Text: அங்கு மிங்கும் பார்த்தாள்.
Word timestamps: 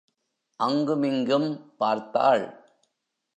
அங்கு 0.55 0.95
மிங்கும் 0.95 1.75
பார்த்தாள். 1.77 2.73